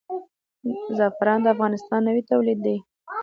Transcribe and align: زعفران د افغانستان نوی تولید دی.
زعفران 0.97 1.39
د 1.43 1.47
افغانستان 1.55 1.99
نوی 2.07 2.23
تولید 2.31 2.59
دی. 2.65 2.77